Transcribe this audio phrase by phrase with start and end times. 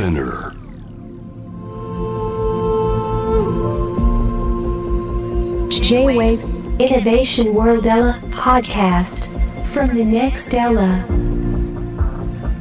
[0.00, 0.54] Spinner.
[5.68, 6.40] J-Wave
[6.78, 9.28] Innovation World Ella podcast
[9.74, 11.04] from the next Ella.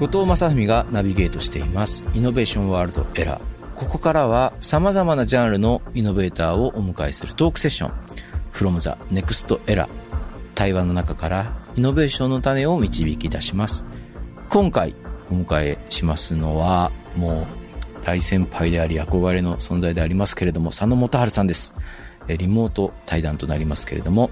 [0.02, 2.04] 後藤正文がナビゲートしています。
[2.14, 3.42] イノベーションワールドエラー。
[3.74, 7.94] ここからは様々なジャンルのイノベーターをお迎えするトークセッション。
[8.52, 9.88] from the next era。
[10.56, 13.86] 対話の中からイノベーションの種を導き出します。
[14.50, 14.94] 今回
[15.32, 17.48] お迎えしますのは、もう
[18.04, 21.74] 大先輩であり憧れの存在でありますけれども、佐野元春さんです。
[22.28, 24.24] えリモート対談となりますけれども、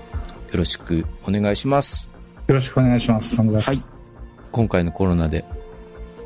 [0.51, 2.09] よろしくお願いします。
[2.47, 3.35] よろしくお願いします。
[3.35, 3.69] サムです。
[3.69, 3.97] はい
[4.51, 5.45] 今回のコロナで、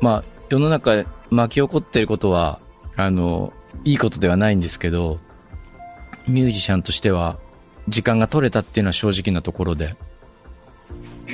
[0.00, 2.60] まあ、世の中で巻き起こっていることは、
[2.96, 3.52] あの、
[3.84, 5.18] いいことではないんですけど、
[6.26, 7.38] ミュージシャンとしては、
[7.88, 9.96] 時間が取れたっていうのは正直なところで、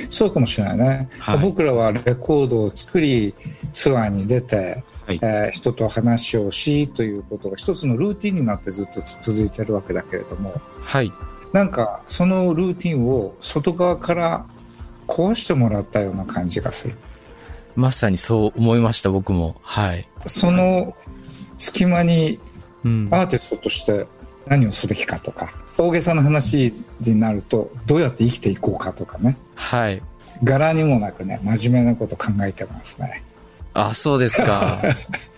[0.09, 3.33] そうかもしれないね、はい僕らはレコードを作り、
[3.73, 11.11] ツアーに出て、はいえー人と話をしということが一つのルーティンになってずっと続いてるわけだけれども、はい。
[11.51, 14.45] なんかそのルーティンを外側から
[15.07, 16.95] 壊してもらったような感じがする。
[17.75, 19.55] まさにそう思いました、僕も。
[19.63, 20.07] はい。
[20.27, 20.95] その
[21.57, 22.39] 隙間に
[22.83, 23.09] うん。
[23.11, 24.05] アーティストとして
[24.45, 29.37] 何をすべきかとか、大げさな話になるとどうやって生きていこうかとかね。
[29.55, 30.03] はい。
[30.43, 33.23] 柄にもなくね、真面目なこと考えてますね。
[33.73, 34.81] あ、そうですか。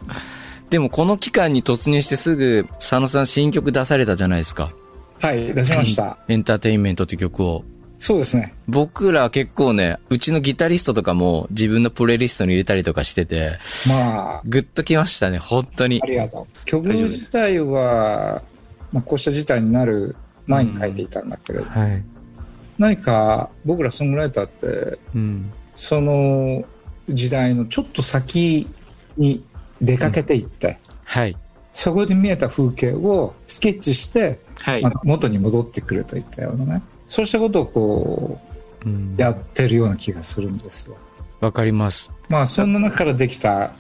[0.70, 4.74] でもこの期間に突入してすぐ、佐野さん新曲出されたじゃないですか。
[5.20, 6.18] はい、出しました。
[6.28, 7.64] エンターテインメントという曲を。
[8.00, 8.56] そうですね。
[8.68, 13.52] 僕ら結構ね、うちのギタリストとかも自分のプレイリストに入れたりとかしてて、
[13.88, 16.06] まあ、グッときましたね、本当にあ。
[16.08, 16.66] りがとう。
[16.66, 18.42] 曲自体は、
[18.92, 20.16] まあ、こうした事態になる
[20.48, 22.04] 前に書いていたんだけれど、はい。
[22.80, 25.52] 何か僕らソングライターって、うん。
[25.76, 26.64] その
[27.14, 28.68] 時代のちょっと先
[29.18, 29.44] に
[29.82, 31.36] 出かけていって、はい。
[31.72, 38.42] そこで見えた風景をスケッチして、はいまあ、元に戻ってくるといったようなね、そうしたことをこ
[38.86, 40.98] うんう、やってるような気がするんですよ。
[41.40, 42.12] わかります。
[42.30, 43.72] まあ、そんな中からできた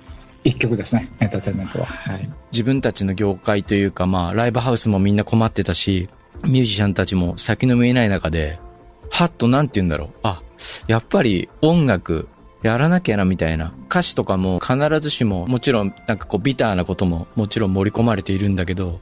[0.43, 1.85] 一曲ですね、エンターテインメントは。
[1.85, 2.29] はい。
[2.51, 6.09] 自分たちの業界というか、まあ、ライブハウスもみんな困ってたし、
[6.43, 8.59] ミュージシャンたちも先の見えない中で、
[9.11, 10.09] はっとなんて言うんだろう。
[10.23, 10.41] あ、
[10.87, 12.27] やっぱり音楽、
[12.61, 13.73] やらなきゃなみたいな。
[13.89, 19.01] 歌詞とかも必ずしも、もちろんなんかこうビターなことももちろん盛り込まれているんだけど、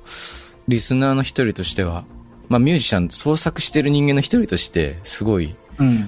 [0.68, 2.06] リスナーの一人としては、
[2.48, 6.06] まあミュージシャン、創作してる人間の一人として、すごいうん。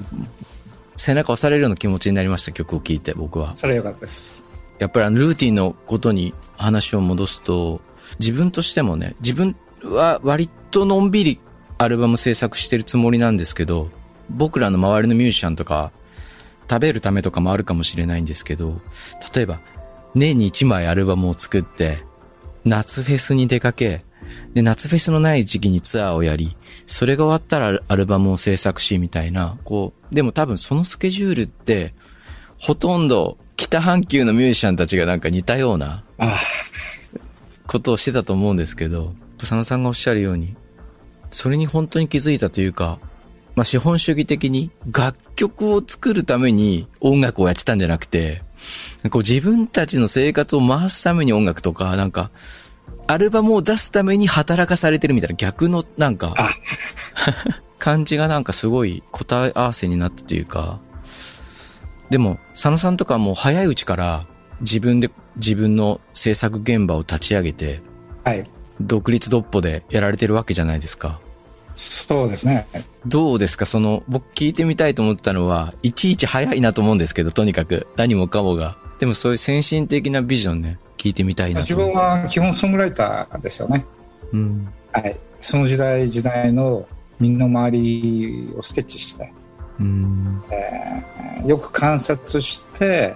[0.97, 3.55] 背中押されるような気持ちになりました、曲を聴いて、僕は。
[3.55, 4.45] それは良かったです。
[4.79, 7.81] やっぱりあのルーティンのことに話を戻すと、
[8.19, 11.39] 自分としてもね、自分は割とのんびり
[11.77, 13.89] アルバム制作してるつもりなんですけど、
[14.29, 15.91] 僕らの周りのミュージシャンとか、
[16.69, 18.81] 食べるためとかもあるかもしれないんですけど、
[19.35, 19.61] 例えば、
[20.15, 22.03] 年に1枚アルバムを作って、
[22.63, 24.03] 夏フェスに出かけ、
[24.53, 26.55] で、夏フェスのない時期にツアーをやり、
[26.85, 31.93] それが終わったらアルバムを制作し、みたいな、こう、でも多分そのスケジュールって、
[32.59, 36.37] ほとんど北半球のミュージシャンたちがなんか似たようなあ。
[37.67, 40.55] ことをしてたと思うんですけど、佐野さんがおっしゃるように、
[41.31, 42.99] それに本当に気づいたというか、
[43.55, 48.43] まあ、資本主義的に楽曲を作るために音楽をやってたんじゃなくて、
[49.09, 52.31] こう自分たちの生活を回すために音楽とか、なんか、
[53.07, 56.49] アルバムを出すために働かされてるみたいな逆のなんか、あ
[57.77, 60.79] 感じがなんかすごい答え合わせになったというか、
[62.09, 64.27] でも、佐野さんとかはもう早いうちから
[64.61, 67.81] 自分で自分の制作現場を立ち上げて、
[68.23, 68.49] はい。
[68.79, 71.19] 独立独歩でやられてるわけじゃないですか。
[71.81, 72.67] そうですね。
[73.07, 73.65] どうですか？
[73.65, 78.77] その、僕聞いてみたいと思ったのは、いちいち早いなと思うんですけど、とにかく、何もかもが。
[78.99, 81.75] でもそういう先進的なビジョンね、聞いてみたいなと自。
[81.75, 83.85] 分は基本ソングライターですよね。
[84.31, 84.67] うん。
[84.91, 85.17] はい。
[85.39, 86.87] その時代時代の
[87.19, 89.33] みんなの周りをスケッチして、
[89.79, 90.43] うん。
[91.45, 93.15] よく観察して、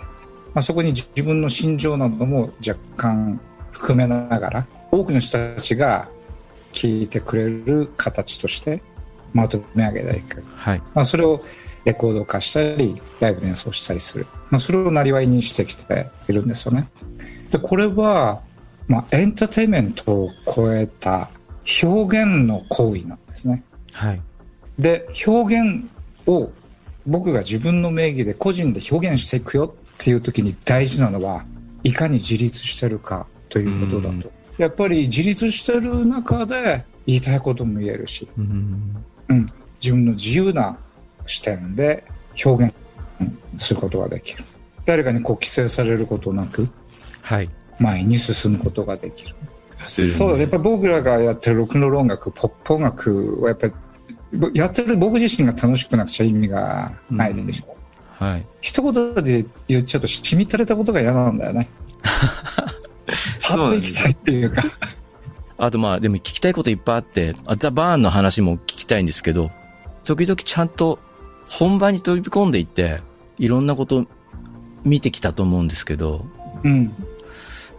[0.55, 3.40] まあ、そこに自分の心情なども若干
[3.72, 6.09] 含めながら、多くの人たちが
[6.75, 8.83] 聞いてくれる形として
[9.33, 10.43] まとめ上げていく。
[10.55, 10.81] はい。
[10.93, 11.43] まあ、それを
[11.85, 14.27] レコード化したり、ライブで演奏したりする。
[14.51, 16.87] まあ、それをなりわいにしてきているんですよね。
[17.51, 18.41] で、これは、
[18.87, 21.29] まあ、エンターテインメントを超えた
[21.83, 23.63] 表現の行為なんですね。
[23.93, 24.21] はい。
[24.78, 25.85] で、表現
[26.28, 26.51] を
[27.07, 31.43] 僕が自分の名義で個人で表現していくよっていう時に大事なのは、
[31.83, 34.31] いかに自立してるかということだと。
[34.57, 39.03] やっぱり自立してる中で言いたいことも言えるし、うん。
[39.29, 40.78] うん、自分の自由な
[41.25, 42.03] 視点で
[42.43, 42.73] 表現
[43.57, 44.43] することができる。
[44.85, 46.67] 誰かにこう規制されることなく、
[47.22, 47.49] はい。
[47.79, 49.35] 前に進むことができる。
[49.85, 53.73] そう、やっぱり僕らがやってるロックンロール音楽、ポップ音楽はやっぱり、
[54.53, 57.75] やってる僕自身が楽しくなくちゃ意味がないでしょ。
[58.22, 58.46] うん、はい。
[58.61, 61.69] 一言で言っちゃうと、しみったれたことが嫌なんだよね。
[63.47, 64.61] パッと行きたいっていうか。
[65.57, 69.51] あとまあ、でも聞きたいこといっぱいあって、ザ・バーンの話も聞きたいんですけど、
[70.03, 70.99] 時々ちゃんと
[71.47, 73.01] 本番に飛び込んでいって、
[73.37, 74.05] いろんなこと
[74.83, 76.25] 見てきたと思うんですけど、
[76.63, 76.93] うん。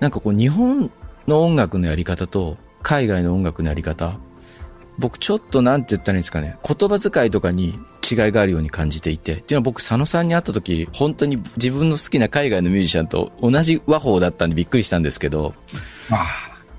[0.01, 0.91] なんかこう日本
[1.27, 4.19] の音楽のやり方と海外の音楽のやり方、
[4.99, 7.79] 僕ちょっとなんて言ったらいいんですかね、言葉遣いとかに
[8.09, 15.55] 違いがあるように感じていて、っていうのは僕佐野さんに会った時、本当に自分の好きな海外のミュージシャンと同じ和法だったんでびっくりしたんですけど、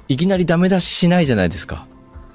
[0.07, 1.87] いきなりダメ出ししないじゃないですか。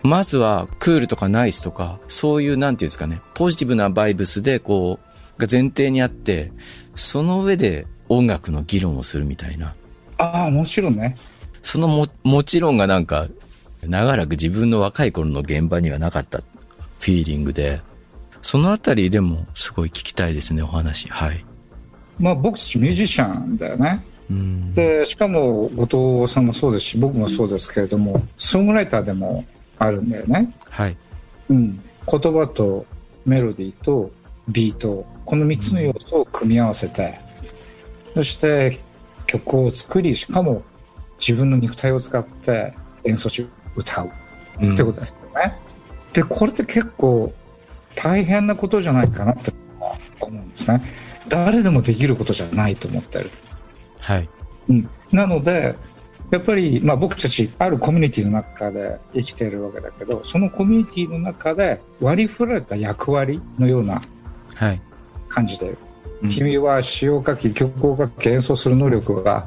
[0.03, 6.53] まずはクールとかナイスとか、そういうなんていうんですかね、ポジティブなバイブスでこう、が前提にあって、
[6.95, 9.75] その上で音楽の議論をするみたいな。
[10.19, 11.17] ああ、もちろんね。
[11.63, 13.29] そのも、もちろんがなんか、
[13.83, 17.81] 長らく自分の若い頃の現場にはなかったフィーリングで、
[18.41, 21.09] そのあたりでもすごい聞きたいですね、お話。
[21.09, 21.45] はい。
[22.19, 24.03] まあ僕たちミュージシャンだよね。
[24.75, 29.45] で、しかも後藤さんもそうですし、僕もそうですけれども、ソングライターでも
[29.79, 30.53] あるんだよね。
[30.71, 30.97] はい。
[31.51, 31.81] うん。
[32.11, 32.87] 言葉と
[33.27, 34.11] メロディーと
[34.49, 37.15] ビート、この3つの要素を組み合わせて、
[38.15, 38.79] そして
[39.27, 40.63] 曲を作り、しかも
[41.19, 42.75] 自分の肉体を使って
[43.05, 45.59] 演奏し、歌うってことですよね。
[46.09, 47.33] うん、で、これって結構
[47.95, 49.53] 大変なことじゃないかなって
[50.21, 50.83] 思うんですね。
[51.29, 53.31] 誰でもできることじゃないと思ってる。
[54.01, 54.29] はい。
[54.69, 54.89] うん。
[55.13, 55.77] なので、
[56.33, 64.01] やっぱり、まあ、僕たちあるコミュニティの中で生きているわけだけどそのコミュニティの中で割り振られた役割のような
[65.29, 65.77] 感じで、はい
[66.23, 69.47] うん、君は詩を書き曲を書き演奏する能力が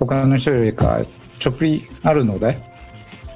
[0.00, 0.98] 他の人よりか
[1.38, 2.56] ちょっぴりあるので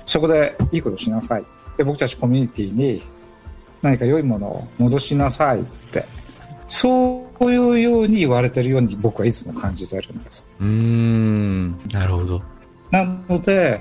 [0.08, 1.44] そこでいいことしなさい
[1.76, 3.02] で僕たちコミュニティに
[3.82, 6.02] 何か良いものを戻しなさいって
[6.66, 10.46] そういうように言われてるように僕はいつも感じてるんです。
[10.60, 12.42] うんなるほど。
[12.90, 13.80] なので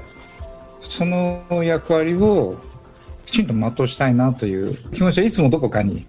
[0.81, 2.57] その役割を
[3.25, 6.05] きちんと全うしたいなという気持ちはいつもどこかに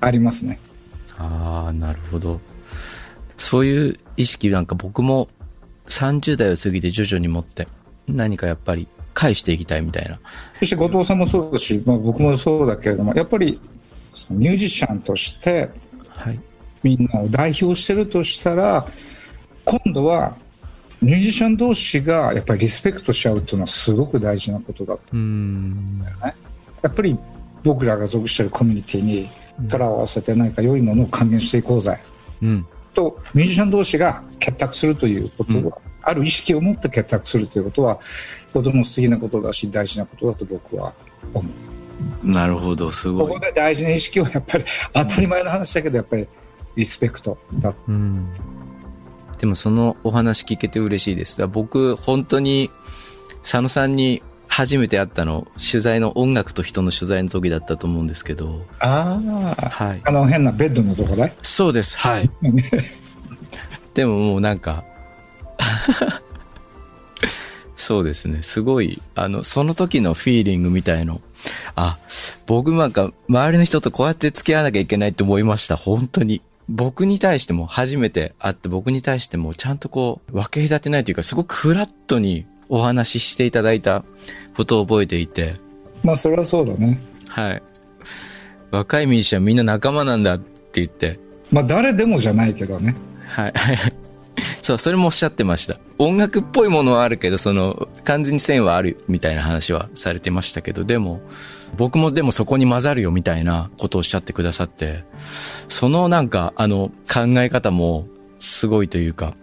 [0.00, 0.60] ありますね。
[1.18, 2.40] ああなるほど。
[3.36, 5.28] そういう意識なんか僕も
[5.86, 7.66] 30代を過ぎて徐々に持って
[8.08, 10.20] 何かやっぱり返していきたいみたいな。
[10.58, 13.58] そして後藤さんもそうだし、まあ、僕もそうだけれどもやっぱり
[14.28, 15.70] ミュージシャンとして
[16.82, 18.86] みんなを代表してるとしたら
[19.64, 20.36] 今度は
[21.00, 25.02] ミュージシャン同士がやっぱりリスペクトし合うっていうのはすごく大事なことだと。
[25.12, 26.02] 思うん。
[26.02, 26.34] だよね。
[26.82, 27.18] やっぱり
[27.64, 29.28] 僕らが属しているコミュニティに
[29.68, 31.98] 力を合わせて何か良いものを還元していこうぜ、
[32.42, 35.72] うん、とミュージシャン同士が結託するということは、うん、
[36.06, 37.98] ある意識を持って結託するということは
[38.52, 40.92] とても素敵なことだし大事なことだと僕は
[41.34, 41.48] 思
[42.22, 42.30] う。
[42.30, 43.28] なるほどすごい。
[43.28, 46.26] ここで大事な意識はやっぱり当たり前の話だけどやっぱり
[46.76, 47.74] リスペクトだ。
[47.88, 48.28] うん
[49.38, 51.46] でもそのお話聞けて嬉しいです。
[51.46, 52.70] 僕、本当に、
[53.42, 58.62] 佐野さんに初めて会ったの、取材の音楽と人の取材の時だったと思うんですけど。
[58.80, 59.20] あ
[59.58, 59.68] あ。
[59.68, 60.00] はい。
[60.04, 61.32] あの変なベッドのとこで？
[61.42, 61.98] そうです。
[61.98, 62.30] はい。
[63.94, 64.84] でももうなんか
[67.76, 68.42] そうですね。
[68.42, 71.20] すごい、あの、その時のフィーリングみたいの。
[71.74, 71.98] あ、
[72.46, 75.76] 僕なんか、周りの人とこうやって付き合わなきゃいけないって思いました。
[75.76, 76.40] 本当に。
[76.68, 84.04] 僕に対しても初めて会って僕に対してもちゃんとこう分け隔てないというかすごくフラットにお話ししていただいた
[84.56, 85.54] ことを覚えていて。
[86.02, 86.98] まあそれはそうだね。
[87.28, 87.62] はい。
[88.72, 91.20] 若いミュージシャンみんな仲間なんだって言って。
[91.52, 92.96] まあ誰でもじゃないけどね。
[93.28, 93.52] はい。
[94.66, 95.78] そう、それもおっしゃってました。
[95.96, 101.20] 音楽っぽいものはあるけど、その、完全に線はあるみたいな話はされてましたけど、でも、
[101.76, 105.04] 僕もでもそこに混ざるよみたいなことをおっしゃってくださって、
[105.68, 108.08] そのなんか、あの、考え方も
[108.40, 109.34] すごいというか、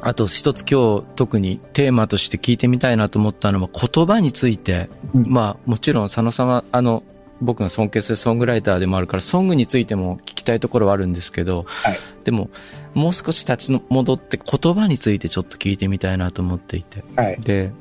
[0.00, 7.02] あと一つ今日特にテーマとして聞いてみたいなと思ったのは言葉について、うん、まあもちろん佐野さんはあの
[7.40, 12.50] 僕が尊敬するソングライターでもあるからソングについても聞きたいところはあるんですけど、はい、でも
[12.94, 17.72] もう少し立ち戻って言葉についてちょっと聞いてみたいなと思っていて、はい、で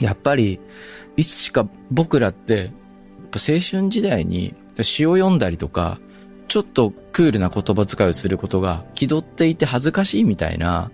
[0.00, 0.60] やっぱり
[1.16, 2.70] いつしか僕らって
[3.32, 5.98] 青春時代に詩を読んだりとか、
[6.48, 10.90] ちょっとクールな言葉遣いをすることが気取っていて恥ずかしいみたいな、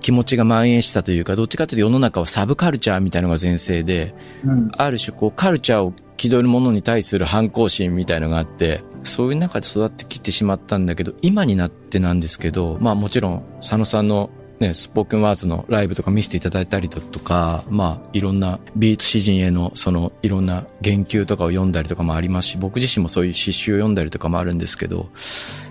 [0.00, 5.92] 気持ちが蔓延したというか、どっちかというと世の中はサブカルチャーみたいなのが全盛で、うん、ある種こうカルチャーを
[6.22, 25.08] 気取るものに対する反抗心みたいのがあって、そういう中で育ってきてしまったんだけど、今になってなんですけど、まあもちろん佐野さんのね、スポークンワーズのライブとか見せていただいたりだとか、まあ、いろんなビート詩人への、その、いろんな言及とかを読んだりとかもありますし、僕自身もそういう詩集を読んだりとかもあるんですけど、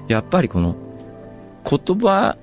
[0.10, 0.76] やっぱりこの、
[1.64, 2.38] 言葉、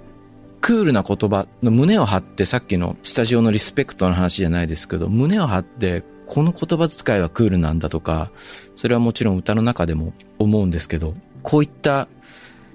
[0.63, 8.31] クールな言葉の胸を張って、さっきのスタジオのリスペクトの話じゃないですけど、胸を張って、この言葉遣いはクールなんだとか、
[8.77, 12.07] それはもちろん歌の中でも思うんですけど、こういった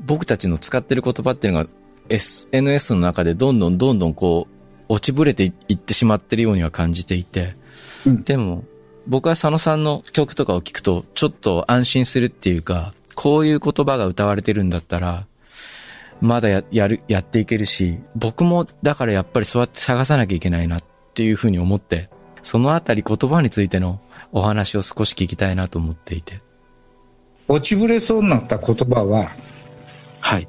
[0.05, 1.69] 僕たちの使ってる言葉っていうのが
[2.09, 4.53] SNS の中でどんどんどんどんこう、
[4.89, 7.55] 落ちぶれていってしまってるようには感じていて、
[8.05, 8.63] うん、でも、
[9.07, 15.27] 僕は佐野さんの曲とかを聞くと、ちょっと安心するっていうか、こういう言葉が歌われてるんだったら、
[16.21, 20.83] まだや、やる、やっていけるし、僕もだからやっぱりそうやって探さなきゃいけないなっ
[21.13, 22.09] ていうふうに思って、
[22.43, 23.99] そのあたり言葉についての
[24.31, 26.41] お話を少し聞きたいなと思っていて。
[27.47, 29.29] 落ちぶれそうになった言葉は、
[30.19, 30.47] はい。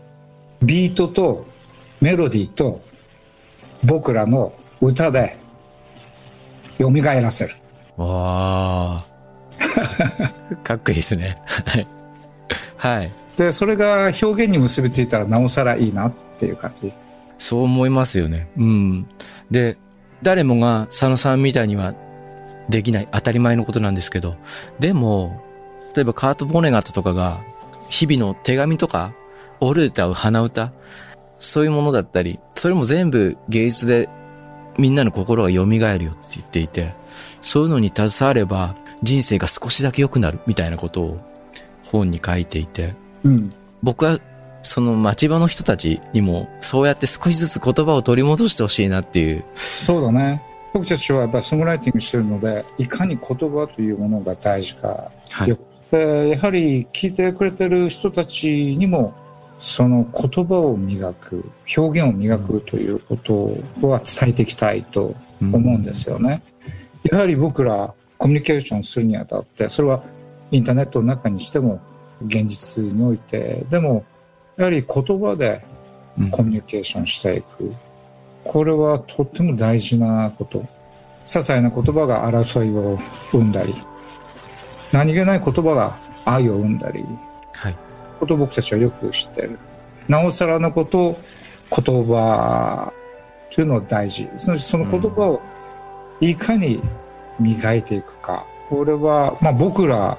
[0.63, 1.47] ビートと
[2.01, 2.81] メロディーと
[3.85, 5.37] 僕らの歌で
[6.79, 7.55] 蘇らせる。
[7.97, 9.03] わあ。
[10.63, 11.39] かっこいいですね。
[11.67, 11.87] はい。
[12.77, 13.13] はい。
[13.37, 16.93] で、それが表現に結びついたらなおさらいいなっていう感じ。
[17.39, 18.49] そう思いますよね。
[18.57, 19.07] うん。
[19.51, 19.77] で、
[20.25, 21.95] 誰もが佐野さんみたいには
[22.69, 24.37] できない当たり前のことなんですけど、
[24.81, 25.45] でも、
[25.95, 27.40] 例えばカート・ボネガットとかが
[27.88, 29.14] 日々の手紙とか
[29.61, 30.73] 折る歌う鼻歌、
[31.38, 34.09] そういうものだったり、それも全部芸術で
[34.78, 36.95] みんなの心が蘇るよって言っていて、
[37.43, 41.21] そういうのに携われば人生が少しだけ良くなるみたいなことを
[41.93, 43.50] 本に書いていて、うん、
[43.83, 44.19] 僕は
[44.64, 49.44] その町場の人たちにもそうやって少しずつ言葉を取り戻してほしいなっていう。
[49.54, 50.42] そうだね。
[50.73, 55.11] 僕たちはやっぱりソングライティングしてるので、いかに言葉というものが大事か。
[55.30, 55.56] はい、や
[56.40, 59.14] はり聞いてくれてる人たちにも
[59.59, 61.44] その言葉を磨く
[61.76, 63.47] 表現を磨くということ
[63.87, 66.42] は伝えていきたいと思うんですよね。
[67.11, 70.02] やはり僕らコミュニケーションするにあたってそれは
[70.50, 71.80] インターネットの中にしても
[72.26, 74.04] 現実においてでも
[74.56, 75.62] やはり言葉で
[76.30, 77.73] コミュニケーションしていく、
[78.44, 80.66] これはとっても大事なこと些
[81.26, 82.96] 細な言葉が争いを
[83.30, 83.75] 生んだり
[84.92, 87.04] 何気ない言葉が愛を生んだり
[88.25, 89.58] ことを僕たちはよく知ってる。
[90.08, 91.16] なおさらのこと、
[91.70, 92.92] 言葉
[93.54, 94.28] というのは大事。
[94.37, 95.42] すなわちその言葉を
[96.20, 96.80] いかに
[97.38, 98.46] 磨いていくか。
[98.68, 100.16] これは、まあ僕ら、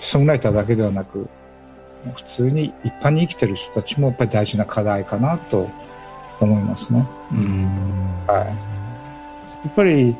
[0.00, 1.28] ソングライターだけではなく、
[2.14, 5.68] 普通に一般に生きてる人たちもやっぱり大事な課題かなと
[6.40, 7.06] 思いますね。
[8.26, 8.46] はい。
[8.46, 10.14] やっぱり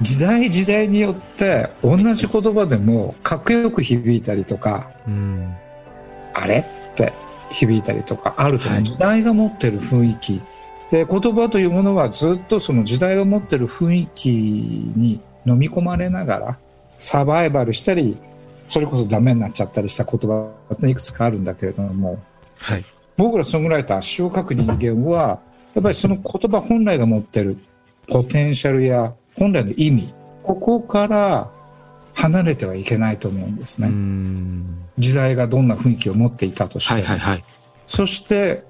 [0.00, 5.54] 時代時代によって同じ言葉でもかっこよく響いたりとか、うん。
[6.34, 7.12] あれって
[7.50, 10.40] 響いたりとかあると思う、時代が持ってる雰囲気。
[10.90, 16.58] で言葉というものはずっとその時代が持ってる雰囲気に飲み込まれながら
[16.98, 18.16] サバイバルしたり
[18.68, 22.22] それこそダメになっちゃったりした言葉っていくつかあるんだけれども、
[22.58, 22.84] はい、
[23.16, 25.40] 僕らソングライター詩を書く人間は
[25.74, 27.56] やっぱりその言葉本来が持ってる
[28.08, 31.50] ポテンシャルや本来の意味ここから
[32.14, 33.90] 離れてはいけないと思うんですね。
[34.98, 37.44] 時代がどんな雰囲気を持っていたとして、はいはいはい、
[37.86, 38.64] そして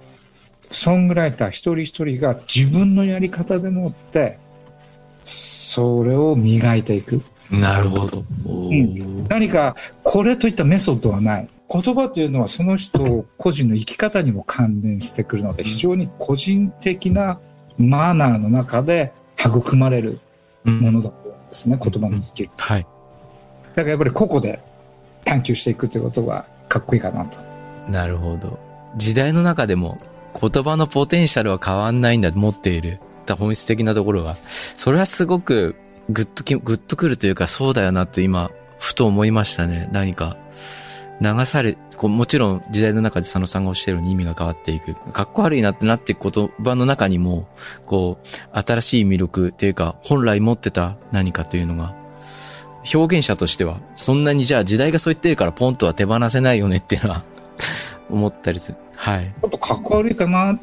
[0.70, 4.38] ソングライター一人一人が自分のやり方でもって
[5.24, 7.20] それを磨いていく。
[7.50, 11.48] なるほど、うん、何かこれといったメソッドはない。
[11.70, 17.38] 言葉というのはその人個人の生き方にも関連してくるので非常に個人的な
[17.76, 20.18] マナーの中で育まれる
[20.64, 22.50] ものだと思うんですね、うん、言葉のスキル。
[22.56, 22.82] はい。
[22.82, 24.60] だからやっぱり個々で
[25.24, 27.38] 探求していくということがかっこいいかなと。
[27.90, 28.58] なるほど。
[28.96, 29.98] 時代の中でも
[30.40, 32.98] 言葉のポテンシャルは変わんないんだ、持っている。
[33.38, 34.36] 本質的なところが。
[34.36, 35.74] それはすごく
[36.08, 39.88] グッとき、グッとくるというかそうだよなと今、ふと思いましたね。
[39.92, 40.36] 何か。
[41.20, 44.94] 流され、こうもちろん時代の中で佐野さんがおっしゃるように意味が変わっていく。
[45.12, 47.48] かっこ悪いなってなっていく言葉の中にも、
[47.86, 51.94] こう、新しい魅力っていうか、本来持ってた何かというのが
[52.94, 57.22] 表現者としては、そんなにじゃあ時代がそう言ってるからポンとは手放せないよねっていうのは
[58.08, 58.78] 思ったりする。
[58.96, 59.24] はい。
[59.24, 60.58] ちょっとかっこ悪いかな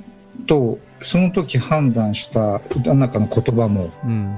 [0.47, 2.61] と、その時判断した
[2.93, 4.37] 中の言葉も、うん、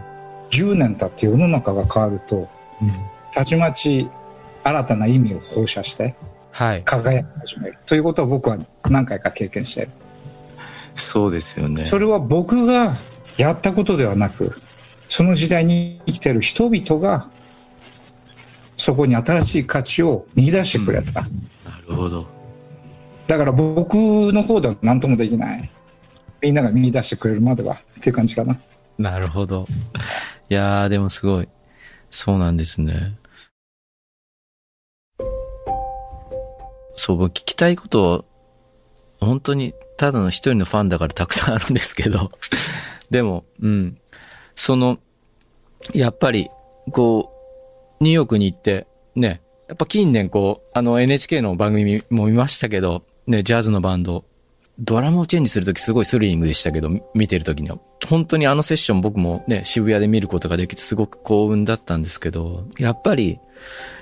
[0.51, 2.47] 10年経って世の中が変わると、うん、
[3.33, 4.09] たちまち
[4.63, 6.15] 新たな意味を放射して、
[6.51, 6.83] はい。
[6.83, 7.77] 輝き始める。
[7.85, 8.57] ということは僕は
[8.89, 9.91] 何回か経験している。
[10.95, 11.85] そうですよね。
[11.85, 12.95] それは僕が
[13.37, 14.59] やったことではなく、
[15.07, 17.29] その時代に生きている人々が
[18.75, 21.27] そこに新しい価値を見出してくれた、うん、
[21.71, 22.27] なるほど
[23.27, 25.69] だから僕の方では何ともできない
[26.41, 28.55] みんなが見出してくれるまではっていう感じかな。
[28.99, 29.65] なるほど。
[30.49, 31.49] いやー、でもすごい。
[32.09, 33.17] そうなんですね。
[36.95, 38.25] そう、僕聞きたいことを、
[39.19, 42.31] 本当にただの一人のファンだからたくさんあるんですけど、
[43.09, 43.97] でも、うん。
[44.55, 44.99] その、
[45.93, 46.49] やっぱり、
[46.91, 47.31] こ
[47.99, 54.23] う、ニューヨークに行って、ね、やっぱ近年こう、あの NHK の番組も見ましたけど、ね、ジャズのバンド、
[54.79, 57.79] ドラムをチェンジするときすごいスリリングでしたけど、見てるときには。
[58.07, 63.39] 本当にあのセッション僕もね、渋谷で見ることができてすごく幸運だったんですけど、やっぱり、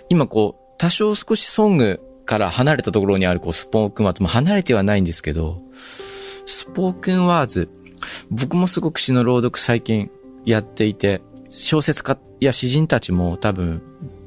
[0.09, 5.61] 今こう、多少少しソングから離れたところにあるこう、スポークンワーズも離れてはないんですけど、
[6.45, 7.69] スポークンワーズ、
[8.29, 10.11] 僕もすごく詩の朗読最近
[10.45, 13.81] やっていて、小説家や詩人たちも多分、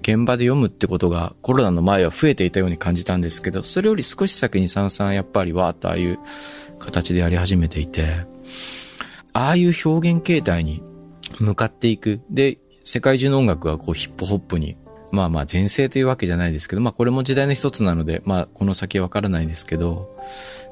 [0.09, 6.19] 現場で読むってことがコロナの前は増えていたように感じたんですけど、それより少し先にさんさんやっぱりわーっとああいう
[6.79, 8.07] 形でやり始めていて、
[9.35, 10.83] ああいう表現形態に
[11.41, 12.23] 向かっていく。
[12.31, 14.79] で、世界中の音楽がこうヒップホップに、
[15.13, 20.17] まあまあ前世というわけじゃないですけど、まあこれも時代の一つなので、まあこの先わからないですけど、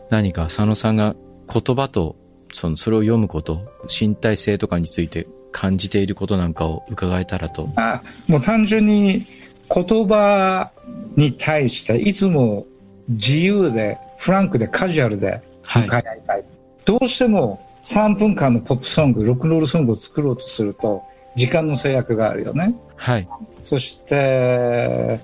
[0.08, 1.14] 何か佐野さんが
[1.52, 2.16] 言葉と、
[2.52, 3.68] その、それを読むこと、
[4.00, 7.70] 身体性とかについて感じていることなんかを伺えたらと。
[7.76, 9.22] あもう単純に
[9.74, 10.70] 言葉
[11.16, 12.66] に対していつも
[13.08, 16.44] 自由でフランクでカジュアルではい向かい合いたい、
[16.84, 21.02] どうしても3分間のポップソングロックンロールソングを作ろうとすると
[21.36, 23.26] 時間の制約があるよねはい。
[23.64, 25.18] そして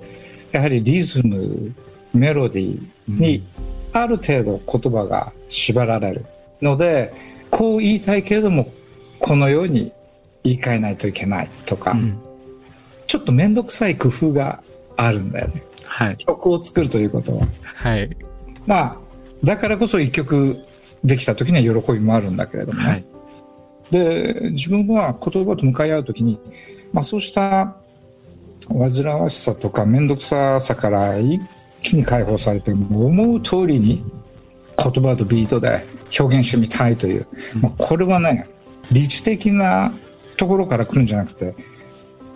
[0.52, 1.74] やはりリズム
[2.14, 3.44] メロディーに
[3.92, 6.24] ある程度言葉が縛られる
[6.62, 7.12] ので
[7.50, 8.72] こう言いたいけれども
[9.18, 9.92] このように
[10.44, 12.18] 言い換えないといけないとか、うん。
[13.06, 14.62] ちょっと面倒くさい工夫が
[14.96, 15.62] あるんだよね。
[15.84, 16.16] はい。
[16.16, 17.46] 曲を作るということは。
[17.62, 18.16] はい。
[18.66, 18.96] まあ、
[19.44, 20.56] だからこそ一曲
[21.04, 22.86] できた時には喜びもあるんだけれどもね。
[22.86, 23.04] はい。
[23.90, 26.38] で、自分は言葉と向かい合う時に、
[26.92, 27.76] まあそうした
[28.68, 31.40] 煩わしさとか面倒くささから一
[31.82, 34.04] 気に解放されて、思う通りに
[34.78, 35.84] 言葉とビートで
[36.18, 37.26] 表現してみたいという、
[37.60, 38.46] まあこれはね、
[38.90, 39.92] 理知的な
[40.36, 41.54] ところから来るんじゃなくて、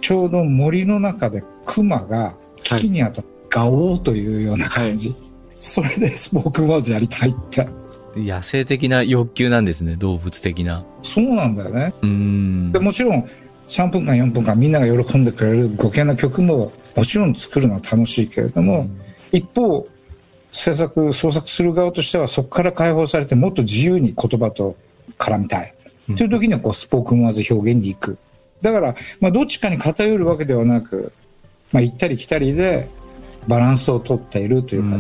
[0.00, 5.14] ちょうど森の中で熊が木に当たってガオーというような感じ。
[5.59, 7.66] それでスポークンワーズやりたいって。
[8.14, 10.85] 野生的な欲求なんですね、動物的な。
[11.02, 11.94] そうなんだよね。
[12.02, 12.78] うーんで。
[12.78, 13.24] もちろん
[13.68, 18.88] 3分間4分間みんなが喜んでくれるご機嫌な曲ももちろん作るのは楽しいけれども、
[19.32, 19.87] 一方
[20.50, 24.76] 制作創作する側としてはそこから解放されてもっと自由に言葉と
[25.18, 25.74] 絡みたい、
[26.07, 28.19] という時にはこうスポークンワーズ表現に行く。
[28.62, 31.12] だから、まあ、どっちかに偏るわけではなく、
[31.73, 32.88] まあ、行ったり来たりで
[33.49, 34.97] バランスをとっているというか、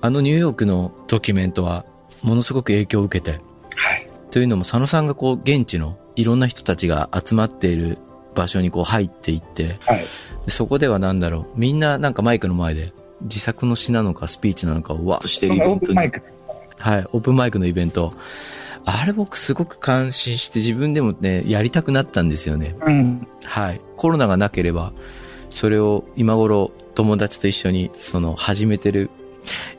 [0.00, 1.84] あのニューヨークのドキュメントは
[2.22, 3.38] ものすごく影響を受けて、
[3.76, 4.08] はい。
[4.30, 7.98] というのも佐野さんがこう現地のいろんな人たちが集まっている
[8.34, 10.04] 場所にこう入っていって、はい。
[10.46, 12.92] でそこではなんだろう、みんななんかマイクの前で
[13.22, 15.56] 自作の詩なのかスピーチなのかをわーっとしてる。
[15.56, 16.04] イベントには
[16.98, 18.12] い、オープンマイクのイベント。
[18.84, 22.74] あれ僕すごく感心して自分でもね、やりたくなったんですよね。
[22.84, 23.80] うんはい。
[23.96, 24.92] コロナがなければ、
[25.50, 29.10] それを今頃友達と一緒にその始めてる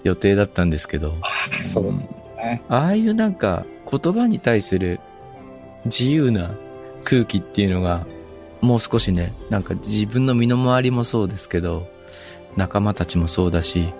[0.04, 1.16] 予定だったんですけど、
[1.64, 5.00] そうだねああいうなんか言葉に対する
[5.86, 6.52] 自由な
[7.04, 8.06] 空気っていうのが、
[8.62, 11.88] もう少しね、なんか自分の身の回りもそうですけど、
[12.56, 13.94] 仲間たちもそうだし、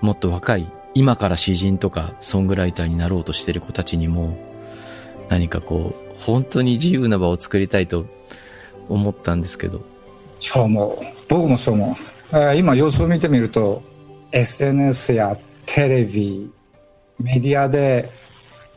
[0.00, 4.36] もっと若い、今から詩人とかソングライターになろうとしてる子たちにも、
[5.28, 8.06] 何かこう、本当に自由な場を作りたいと
[8.88, 9.80] 思ったんですけど。
[10.40, 10.96] そう思う
[11.28, 13.82] 僕もそう思うえー今様子を見てみると
[14.30, 15.36] SNS や
[15.66, 16.48] テレビ
[17.18, 18.08] メディアで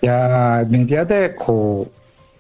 [0.02, 1.88] いやメディアでこ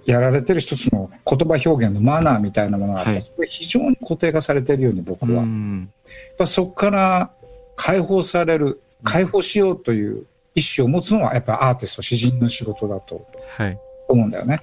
[0.07, 5.91] うやられてる一つの言葉表現のマナーみたいなものがあって、はいそれ非常に固定化されているように僕は、やっん。
[6.39, 7.31] ぱそこから
[7.75, 13.79] 解放される解放しようという意思を持つのはやっぱアーティスト詩人の仕事だとはい。
[14.13, 14.59] 思うんだよね。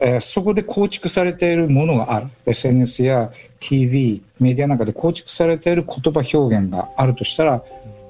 [0.00, 3.30] えーそこで構築されているものがある SNS や
[3.60, 7.62] TV メディアなんかで構築されている言葉表現があるとしたら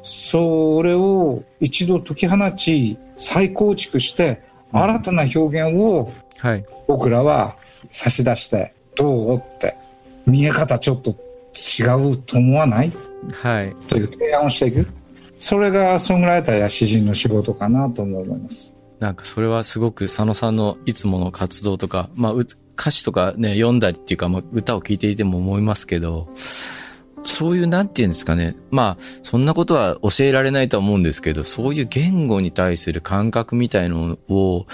[0.03, 4.41] それを一度解き放ち再構築して
[4.73, 6.65] 新たな表現をはい。
[6.89, 7.55] 僕らは
[7.91, 9.77] 差し出してどうって
[10.27, 12.91] 見え方ちょっと違うと思わない？
[13.33, 13.75] はい。
[13.89, 14.91] という提案をしていく
[15.39, 18.77] それがソングライターや詩人の仕事かなと思います。
[19.03, 22.47] なんかそれはすごく佐野さんのいつもの活動とか、まあう
[22.79, 26.29] 歌詞とかね、読んだりっていうか、まあ、歌を聴いていても思いますけど、
[27.25, 28.57] そういう、なんていうんですかね。
[28.71, 34.67] まあ、そんなことは教えられないとは思うんですけど、そういう言語に対する感覚みたいのを、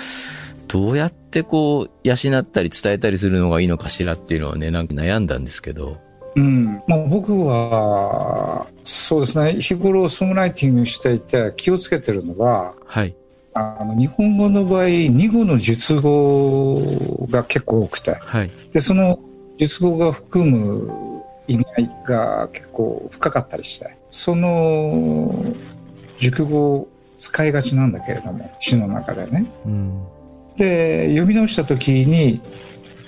[0.69, 5.99] どうやってこう、養ったり伝えたりするのがいいのかしらっていうのはね、なんか悩んだんですけど。
[6.37, 13.17] うんまあ、僕はそうですね日頃ソングライティングしていて気をつけてるのははい。
[13.59, 18.15] あの日本語の場合二語の述語が結構多くて。
[18.15, 18.51] はい。
[18.73, 19.19] でその
[19.57, 23.97] 述語が含む意味合いが結構深かったりして。
[24.11, 25.33] その
[26.19, 29.45] 熟語を使いがちなんだけれども詩の中でね。
[29.67, 30.05] うん。
[30.57, 32.41] で読み直した時に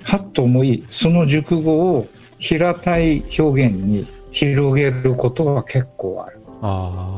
[0.05, 2.07] はっと思いその熟語を
[2.39, 6.41] 平たい表現に広げることは結構ある。
[6.63, 7.15] あ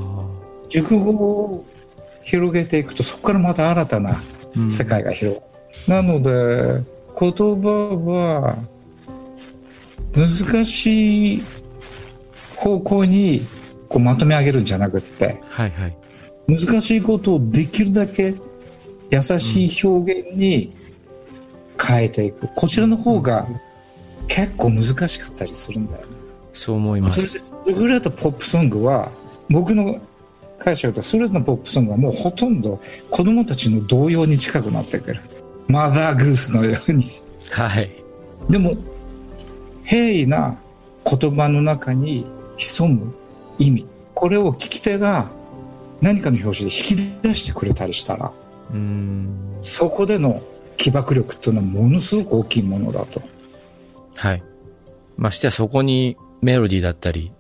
[0.69, 1.67] 熟語を
[2.25, 4.17] 広げていくとそこからまた新たな
[4.69, 5.43] 世界が広が
[5.97, 6.83] る、なので
[7.19, 8.57] 言葉は
[10.15, 11.43] 難しい
[12.57, 13.43] 方向に
[13.89, 15.97] こうまとめ上げるんじゃなくってはいはい。
[16.49, 18.35] 難しいことをできるだけ
[19.11, 20.73] 優しい表現に
[21.81, 23.47] 変えていく、こちらの方が
[24.29, 26.13] 結構難しかったりするんだよね。
[26.53, 27.13] そう思いま。
[27.13, 27.21] そ
[27.67, 29.11] れで優れたポップソングは
[29.51, 30.01] 僕の
[30.63, 35.21] 解釈と優れたポップソングはもうほとんど子供たちの童謡に近くなってくる。
[35.67, 37.07] マザーグースのように。
[37.51, 37.91] はい。
[38.49, 38.75] でも
[39.85, 40.57] 平易な
[41.05, 42.27] 言葉の中に
[42.59, 43.13] 潜む
[43.59, 45.29] 意味これを聞き手が
[46.01, 48.33] 何かの表紙で引き出してくれたりしたら
[48.73, 49.59] うん。
[49.61, 50.41] そこでの
[50.77, 53.21] 起爆力っていうのはものすごく大きいものだと。
[54.15, 54.43] はい。
[55.17, 57.33] ましてやそこにメロディーだったり、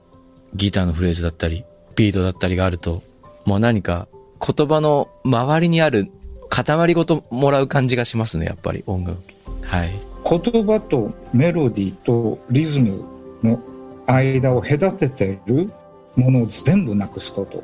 [0.54, 1.64] ギターのフレーズだったり、
[1.96, 3.02] ビートだったりがあると、
[3.46, 4.08] もう何か
[4.44, 6.10] 言葉の周りにある
[6.48, 9.18] 塊ごともらう感じがしますね、やっぱり音楽。
[9.64, 9.90] はい。
[10.28, 13.04] 言葉とメロディーとリズム
[13.42, 13.60] の
[14.06, 15.70] 間を隔ててる
[16.16, 17.62] ものを全部なくすこと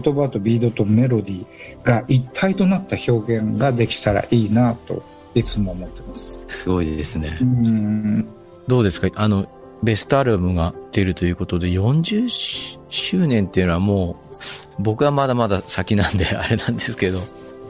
[0.00, 5.02] 言葉とビートとメロディーが一体となった表現ができたらいいなと
[5.34, 7.44] いつも思ってますすごいですねう。
[7.44, 8.26] ん
[8.66, 9.08] どうですか？
[9.14, 9.46] あの、
[9.82, 12.28] ベストアルバムが出るということで、40
[12.88, 14.23] 周年っていうのはもう、
[14.78, 17.20] 僕はまだまだ先なんで あれなんですけど、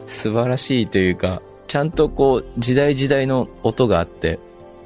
[0.06, 4.38] 素晴らしいというか、ちゃんとこう、時代時代の音があって、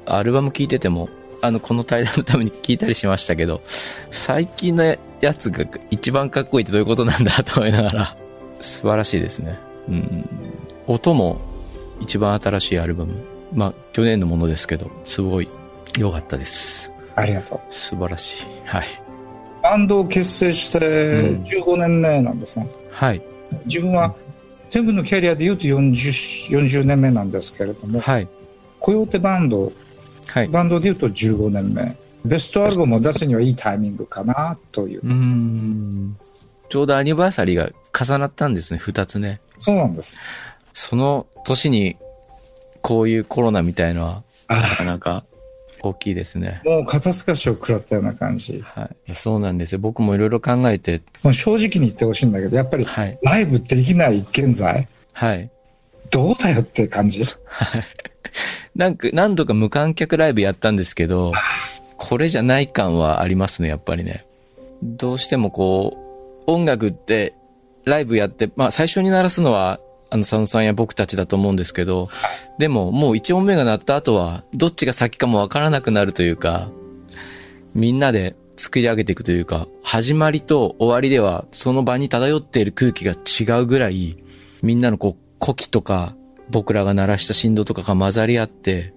[0.05, 1.09] アルバム聴いてても、
[1.41, 3.61] あの、この対談のために聞いたりしましたけど、
[4.09, 4.97] 最近のや
[5.33, 8.17] つが一番かっこいいってどういうことなんだと思いながら、
[8.59, 9.57] 素晴らしいですね。
[9.87, 10.29] うん。
[10.87, 11.39] 音も
[11.99, 13.13] 一番新しいアルバム。
[13.53, 15.49] まあ、去年のものですけど、すごい
[15.97, 16.91] 良かったです。
[17.15, 18.45] ありがとう素晴らしい。
[18.65, 19.08] はい。
[19.61, 23.21] バンドを結成して15年目なんですね、はい。
[23.65, 24.15] 自分は
[24.69, 28.27] 全部のキャリアで言うと 40, 40年目なんですけれどもはい。
[28.79, 29.71] コヨーテバンド
[30.27, 30.47] はい。
[30.47, 31.95] バンドで言うと15年目
[32.25, 36.15] ベストアルバムを出すにはいいタイミングかなという、う。
[36.69, 39.41] ちょうどアニバーサリーが重なったんですね、二つね。
[39.57, 40.21] そうなんです
[40.73, 41.97] その年に、
[42.81, 45.25] こういうコロナみたいのは、あなかなか
[45.81, 46.61] 大きいですね。
[46.65, 49.15] もう肩透かしを食らったような感じはい。
[49.15, 49.79] そうなんですよ。
[49.79, 53.19] 僕もいろいろ考えて、もう正直に言ってほしいんだけどやっぱりはい。
[53.23, 55.49] ライブできない現在はい。
[56.11, 57.23] どうだよって感じ？
[58.75, 61.33] なんか、何度か無観客ライブやったんですけど、
[61.97, 64.25] これじゃない感はありますね、やっぱりね。
[64.81, 65.97] どうしてもこ
[66.47, 67.33] う、音楽って、
[67.85, 69.79] ライブやって、まあ最初に鳴らすのは、
[70.11, 72.09] あの、佐野さんや僕たちだと思うんですけど、
[72.57, 76.69] でももう一音目が鳴った後は、どっちが先かもわからなくなるというか、
[77.73, 84.17] みんなで作り上げていくというか、始まりと終わりでは、その場に漂っている空気が違うぐらい、
[84.61, 86.15] みんなのこう、呼気とか、
[86.49, 88.93] 僕らが鳴らした振動とかが混ざり合って、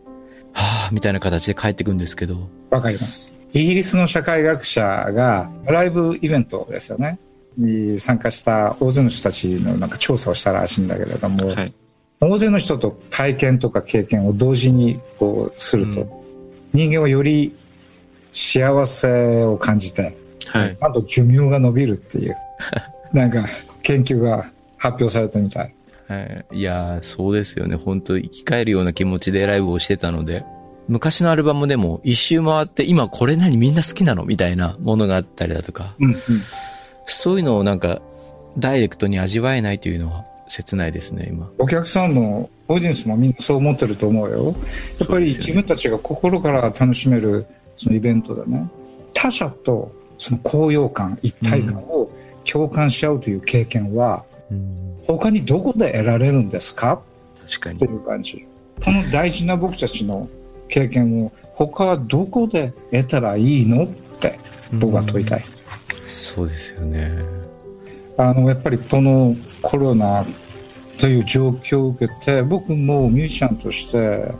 [0.52, 3.34] はぁ、みたいな形で帰ってくんですけど、わかります。
[3.52, 7.18] イギリスの社会学者がライブイベントですよね。
[7.56, 11.72] に参加した大勢の人たちのなんか調査をしたらしいんだけれども、はい。
[12.20, 16.22] 大勢の人と体験とか経験を同時にこうすると、うん
[16.72, 17.54] 人間はより
[18.32, 20.16] 幸せを感じて
[20.48, 20.76] はい。
[20.80, 22.36] あと寿命が伸びるっていう
[23.12, 23.44] なんか
[23.82, 25.74] 研究が発表されたみたい
[26.08, 26.58] はい。
[26.58, 27.76] いやー、そうですよね。
[27.76, 30.44] 本当生き返るような気持ちでライブをしてたので、
[30.88, 36.16] 昔のアルバムでも一周回って、今これ何みんな好きなのみたいなものがあったりだとか、うんうん
[37.06, 38.00] そういうのをなんか、
[38.58, 41.50] ダイレクトに味わえないというのは切ないですね、今。
[41.58, 44.54] お客さんもオーディエンスもみんなそう思ってると思うよ
[45.00, 48.68] やっぱり自分たちが心から楽しめるそのイベントでね
[49.14, 52.10] 他者とその高揚感一体感を
[52.50, 54.98] 共感し合うという経験はうん。
[55.06, 57.00] 他にどこで得られるんですか？
[57.48, 57.84] 確かにと。
[57.86, 58.46] いう感じ
[58.84, 60.28] この大事な僕たちの
[60.68, 63.84] 経験を他はどこで得たらいいの？
[63.84, 63.88] っ
[64.20, 64.38] て
[64.78, 65.40] 僕は問いたい。
[66.12, 67.10] そうですよね。
[68.16, 70.24] あの、やっぱりこのコロナ
[71.00, 74.32] という状況を受けて、僕もミュージシャンとして、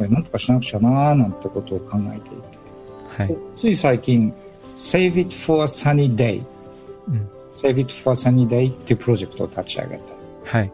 [0.00, 3.24] えなんとかしなくちゃなーなんてことを考えていて。
[3.24, 3.36] はい。
[3.54, 4.32] つい最近、
[4.74, 6.42] Save It for a Sunny Day、
[7.08, 7.28] うん。
[7.54, 10.02] Save It for a Sunny Day っていうプロジェクトを立ち上げた。
[10.44, 10.72] はい。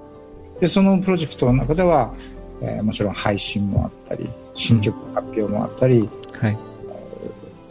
[0.60, 2.14] で、そのプロジェクトの中では、
[2.62, 6.08] えーもちろん配信もあったり、新曲発表もあったり、
[6.40, 6.58] はい。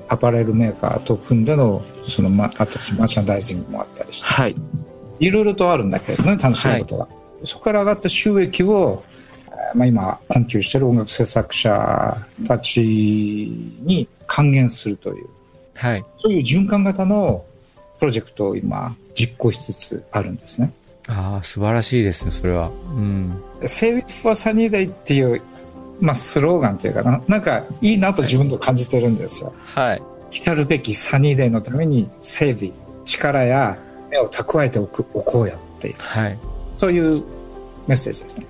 [0.10, 4.56] アパレルメーカーと組んでの、その、ま、あとマーチャンダイジングもあったりして、はい。
[5.20, 7.08] いろいろとあるんだけれどね、楽しいことが。
[7.44, 9.04] そこから上がった収益を、
[9.48, 12.18] えーまあ、今、困窮している音楽制作者
[12.48, 15.28] たちに還元するという、
[15.76, 16.06] はい。
[16.18, 17.44] そういう循環型の
[18.00, 20.72] プロジェクトを今、実行しつつあるんですね。
[21.08, 22.70] ああ、素晴らしいですね、それは。
[22.70, 23.42] うん。
[23.62, 25.42] Save it for sunny day っていう、
[26.00, 29.54] まあ、スローガンっていうかな、なんかいいなと自分と感じてるんですよ。
[29.58, 30.02] はい。
[30.32, 32.74] 来るべきサニーデーのために Save it
[33.06, 33.78] 力や
[34.10, 36.38] 目を蓄えておくおこうよっていう、はい。
[36.76, 37.24] そういう
[37.88, 38.46] メッセージですね。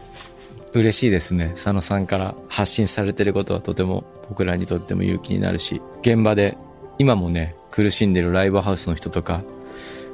[0.74, 1.52] 嬉しいですね。
[1.56, 6.58] 佐野さんから発信されてることはとても僕らにとっても勇気になるし、現場で
[6.98, 9.42] 今もね、苦しんでるライブハウスの人とか、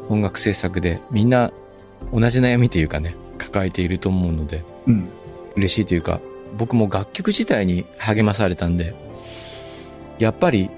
[0.10, 1.52] 音楽制作でみんな
[2.14, 5.10] 同じ悩みというかね、抱えていると思うので、うん。
[5.56, 6.20] 嬉しいというか、
[6.58, 8.94] 僕も楽曲自体に励まされたんで、
[10.20, 10.70] やっぱり、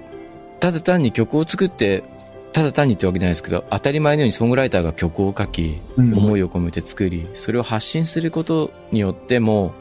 [0.59, 2.03] ただ単に曲を作って、
[2.53, 6.17] ただ単にってわけじゃないですけど、当たり前のようにソングライターが曲を書き、うん。
[6.17, 9.73] 思いを込めて作り、それを発信することによっても、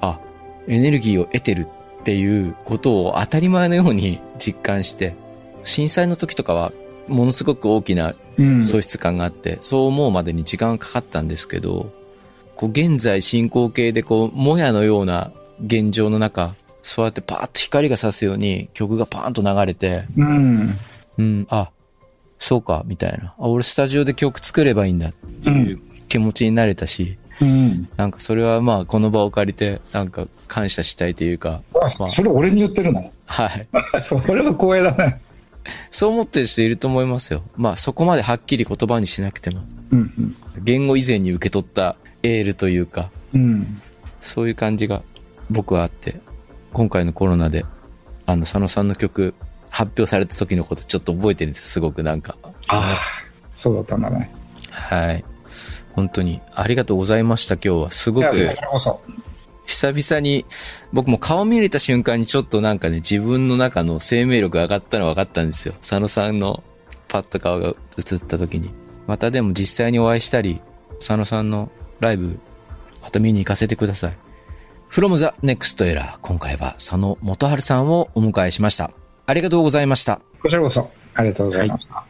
[0.00, 0.18] あ、
[0.66, 1.68] エネルギーを得てる
[2.00, 5.14] っていうことを当たり前のように実感して、
[5.62, 6.72] 震災の時とかは、
[7.06, 8.64] ものすごく大きなうん。
[8.64, 11.90] 喪失感があって、そう思うまでに時間がかかったんですけど、
[12.60, 15.32] こう現在進行形でこう、もやのような
[15.64, 20.70] 現状の中、そうやってパーッと光が差すように曲がパーンと流れて、うん。
[21.16, 21.70] うん、あ、
[22.38, 23.32] そうか、みたいな。
[23.38, 27.88] あ、俺スタジオで曲作ればいいんだっていう気持ちになれたし、うん。
[27.96, 33.10] なんかそれはまあこの場を借りて、なんか感謝したいというか、あまあそれ俺に言ってるの？
[33.24, 33.68] はい。
[34.02, 35.18] それは光栄だね。
[35.90, 37.42] そう思ってる人いると思いますよ。
[37.56, 40.36] まあそこまではっきり言葉にしなくても、うん。
[40.62, 43.80] 言語以前に受け取ったエールというか、うん。
[44.20, 45.02] そういう感じが
[45.50, 46.20] 僕はあって、
[46.72, 47.64] 今回のコロナで、
[48.26, 49.34] あの、佐野さんの曲
[49.70, 52.36] 発表された時のことちょっと覚えてるんですよ、すごくなんか。
[52.68, 52.82] ああ、
[53.54, 54.30] そうだったんだね。
[54.70, 55.24] はい。
[55.92, 57.90] 本当にありがとうございました、今日は。
[57.90, 58.48] すごく。
[59.66, 60.44] 久々に、
[60.92, 65.74] 僕も顔見れた瞬間にちょっとなんかね、自分の中の生命力が上がったの分かったんですよ。
[65.80, 66.62] 佐野さんの
[67.08, 68.70] パッと顔が映った時に。
[69.06, 70.60] またでも実際にお会いしたり、
[70.98, 72.38] 佐野さんのライブ、
[73.02, 74.16] また見に行かせてください。
[74.90, 78.90] From the Next、今回は佐野元春さんをお迎えしました。
[79.26, 80.20] ありがとうございました。
[80.42, 82.04] こちらこそ、ありがとうございました。